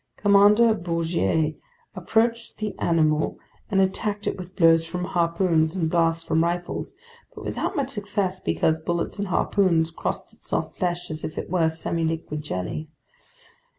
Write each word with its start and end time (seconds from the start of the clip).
Commander 0.17 0.73
Bouguer 0.73 1.53
approached 1.93 2.57
the 2.57 2.75
animal 2.79 3.37
and 3.69 3.79
attacked 3.79 4.25
it 4.25 4.35
with 4.35 4.55
blows 4.55 4.83
from 4.83 5.03
harpoons 5.03 5.75
and 5.75 5.91
blasts 5.91 6.23
from 6.23 6.43
rifles, 6.43 6.95
but 7.35 7.45
without 7.45 7.75
much 7.75 7.91
success 7.91 8.39
because 8.39 8.79
bullets 8.79 9.19
and 9.19 9.27
harpoons 9.27 9.91
crossed 9.91 10.33
its 10.33 10.47
soft 10.47 10.75
flesh 10.79 11.11
as 11.11 11.23
if 11.23 11.37
it 11.37 11.51
were 11.51 11.67
semiliquid 11.69 12.39
jelly. 12.39 12.89